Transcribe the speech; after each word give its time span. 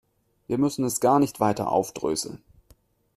Wir 0.47 0.57
müssen 0.57 0.83
es 0.83 0.99
gar 0.99 1.19
nicht 1.19 1.39
weiter 1.39 1.71
aufdröseln. 1.71 2.41